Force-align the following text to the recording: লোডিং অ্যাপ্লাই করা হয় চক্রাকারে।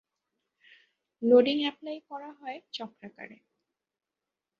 লোডিং 1.21 1.57
অ্যাপ্লাই 1.61 1.97
করা 2.09 2.29
হয় 2.31 2.57
চক্রাকারে। 2.71 3.37